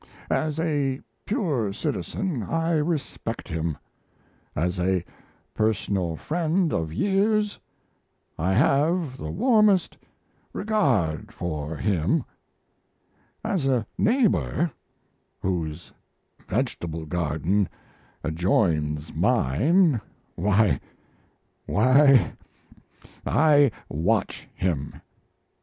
As 0.31 0.57
a 0.59 0.99
pure 1.27 1.71
citizen, 1.73 2.41
I 2.41 2.71
respect 2.73 3.47
him; 3.47 3.77
as 4.55 4.79
a 4.79 5.05
personal 5.53 6.15
friend 6.15 6.73
of 6.73 6.91
years, 6.91 7.59
I 8.35 8.55
have 8.55 9.17
the 9.17 9.29
warmest 9.29 9.99
regard 10.53 11.31
for 11.31 11.75
him; 11.75 12.23
as 13.43 13.67
a 13.67 13.85
neighbour, 13.95 14.71
whose 15.39 15.91
vegetable 16.49 17.05
garden 17.05 17.69
adjoins 18.23 19.13
mine, 19.13 20.01
why 20.33 20.79
why, 21.67 22.33
I 23.23 23.69
watch 23.87 24.47
him. 24.55 24.93